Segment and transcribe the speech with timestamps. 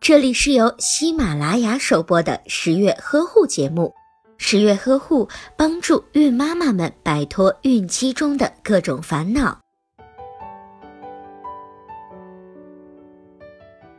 [0.00, 3.94] 这里是由喜马拉雅首播的十月呵护节目。
[4.36, 9.58] 十月呵护帮助孕妈妈们摆脱孕期中的各种烦恼。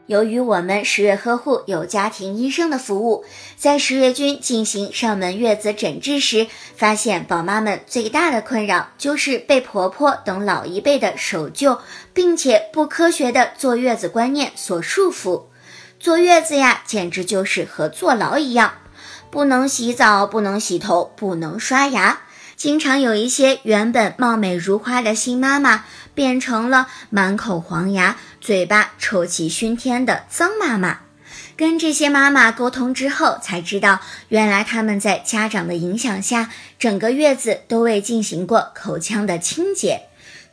[0.05, 3.25] 由于我们十月呵护有家庭医生的服务，
[3.55, 6.45] 在十月君进行上门月子诊治时，
[6.75, 11.79] 发现宝妈们最大的困扰就是被婆婆等老一辈的守旧
[12.13, 15.45] 并且不科学的坐月子观念所束缚。
[15.99, 18.73] 坐月子呀，简直就是和坐牢一样，
[19.31, 22.21] 不能洗澡，不能洗头，不能刷牙。
[22.55, 30.99] 经常有一些原本貌美如花的新妈妈，变成了满口黄牙、嘴巴臭气熏天的脏妈妈。
[31.57, 33.99] 跟这些妈妈沟通之后，才知道
[34.29, 40.03] 原来他们在家长的影响下，整个月子都未进行过口腔的清洁，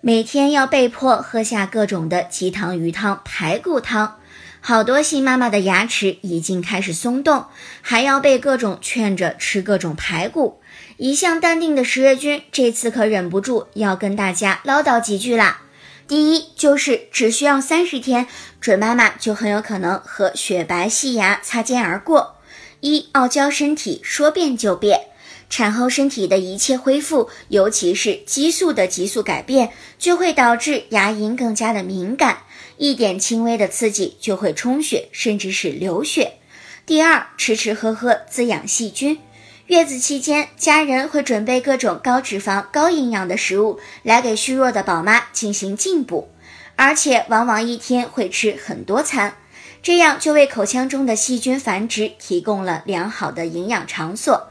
[0.00, 4.16] 每天要被迫喝下各种的鸡汤、鱼汤、排骨汤。
[4.64, 7.46] 好多新妈妈的牙齿已经开始松动，
[7.80, 10.60] 还要被各种劝着吃各种排骨。
[10.98, 15.62] 一向淡定的十月君，这次可忍不住要跟大家唠叨几句啦。
[16.06, 18.28] 第一，就是只需要三十天，
[18.60, 22.36] 准妈妈就很有可能和雪白细牙擦肩而过。
[22.78, 25.08] 一傲娇身体说变就变，
[25.52, 32.38] 产后身体的一切恢复，尤其是激素的急速改变，就会导致牙龈更加的敏感，
[32.78, 36.38] 一点轻微的刺激就会充血，甚至是流血。
[36.86, 39.18] 第二，吃吃喝喝滋养细菌。
[39.66, 46.30] 月子期间，家人会准备各种高脂肪、高营养的食物来给虚弱的宝妈进行进补，
[46.76, 49.36] 而且往往一天会吃很多餐，
[49.82, 54.48] 这样就为口腔中的细菌繁殖提供了良好的营养场所，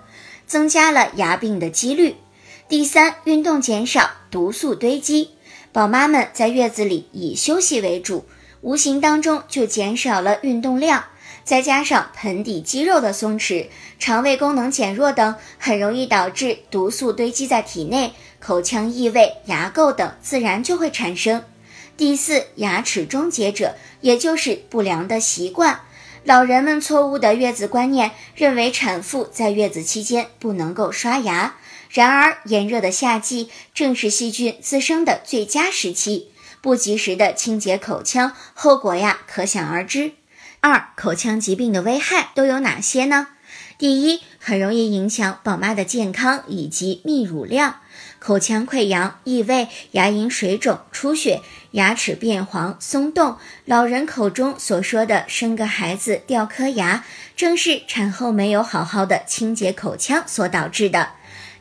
[0.52, 2.18] 增加了牙病的几率。
[2.68, 5.30] 第三，运动减少，毒素堆积，
[5.72, 8.26] 宝妈们在月子里以休息为主，
[8.60, 11.06] 无形当中就减少了运动量。
[11.46, 18.11] 再加上盆底肌肉的松弛、肠胃功能减弱等，很容易导致毒素堆积在体内，
[18.42, 21.45] 口腔异味、牙垢等自然就会产生。
[21.95, 25.80] 第四，牙齿终结者，也就是不良的习惯。
[26.23, 31.55] 老人们错误的月子观念，认为产妇在月子期间不能够刷牙。
[31.89, 36.31] 然而，炎热的夏季正是细菌滋生的最佳时期，
[36.61, 40.14] 不及时的清洁口腔，后果呀可想而知。
[40.60, 43.30] 二口腔疾病的危害都有哪些呢？
[43.81, 47.77] 第一，很容易影响宝妈的健康以及泌乳量，
[48.19, 57.03] 口腔溃疡、异味、牙龈水肿、出血、牙齿变黄、松动，老人口中所说的生个孩子掉颗牙，
[57.36, 61.13] 正是产后没有好好的清洁口腔所导致的。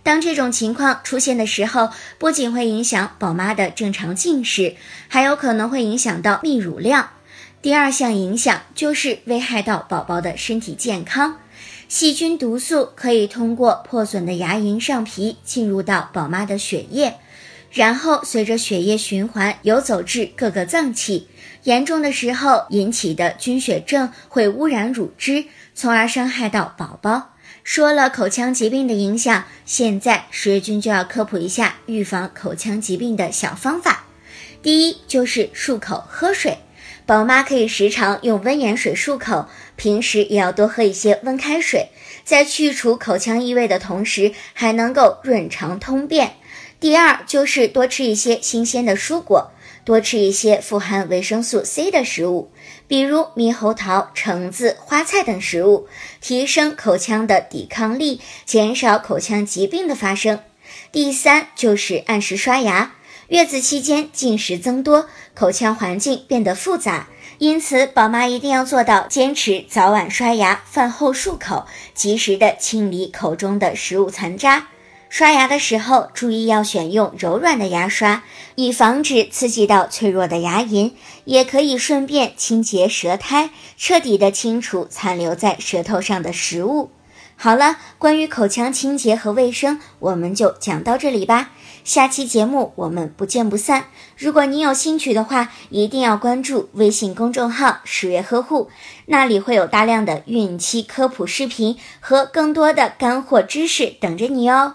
[0.03, 1.89] 当这种情况出现的时候，
[2.19, 4.77] 不仅会影响宝妈的正常进食，
[5.09, 7.13] 还有可能会影响到泌乳量。
[7.63, 11.39] 第二项影响就是危害到宝宝的身体健康，
[11.91, 17.19] 细菌毒素可以通过破损的牙龈上皮进入到宝妈的血液，
[17.73, 21.27] 然后随着血液循环游走至各个脏器，
[21.65, 27.35] 严重的时候引起的菌血症会污染乳汁，从而伤害到宝宝。
[27.65, 34.05] 说了口腔疾病的影响，现在十月君就要科普一下预防口腔疾病的小方法。
[34.63, 36.59] 第一就是漱口喝水。
[37.11, 41.89] 宝妈可以时常用温盐水漱口，平时也要多喝一些温开水，
[42.23, 46.35] 在去除口腔异味的同时，还能够润肠通便。
[46.79, 49.51] 第二就是多吃一些新鲜的蔬果，
[49.85, 52.53] 多吃一些富含维生素 C 的食物，
[52.87, 55.89] 比如猕猴桃、橙子、花菜等食物，
[56.21, 60.39] 提升口腔的抵抗力，减少口腔疾病的发生。
[60.93, 62.93] 第三就是按时刷牙。
[63.31, 67.07] 月子期间进食增多，口腔环境变得复杂，
[67.39, 71.65] 因此宝妈一定要做到坚持早晚刷牙、饭后漱口，
[71.95, 74.67] 及时的清理口中的食物残渣。
[75.09, 78.25] 刷牙的时候注意要选用柔软的牙刷，
[78.57, 86.91] 以防止刺激到脆弱的牙龈，也可以顺便清洁舌苔，彻底的清除残留在舌头上的食物。
[87.43, 91.53] 好了，关于口腔清洁和卫生，我们就讲到这里吧。
[91.85, 93.87] 下期节目我们不见不散。
[94.19, 98.69] 如果你有兴趣的话，一定要关注微信公众号“十月呵护”，
[99.09, 104.75] 那里会有大量的孕期科普视频和更多的干货知识等着你哦。